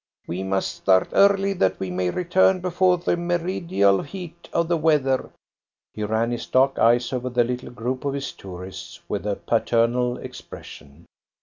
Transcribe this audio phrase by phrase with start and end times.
[0.25, 5.29] "We must start early that we may return before the meridial heat of the weather."
[5.93, 10.17] He ran his dark eyes over the little group of his tourists with a paternal
[10.17, 11.05] expression.